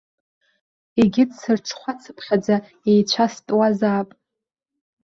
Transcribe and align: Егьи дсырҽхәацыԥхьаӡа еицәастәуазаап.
Егьи 0.99 1.23
дсырҽхәацыԥхьаӡа 1.29 2.55
еицәастәуазаап. 2.89 4.09